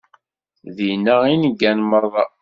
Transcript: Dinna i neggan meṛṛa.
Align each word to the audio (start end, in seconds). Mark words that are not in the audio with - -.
Dinna 0.75 1.15
i 1.31 1.33
neggan 1.37 1.79
meṛṛa. 1.89 2.25